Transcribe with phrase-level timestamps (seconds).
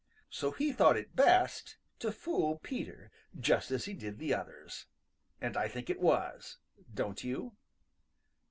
[0.31, 4.87] So he thought it best to fool Peter just as he did the others,
[5.39, 6.57] and I think it was.
[6.91, 7.53] Don't you?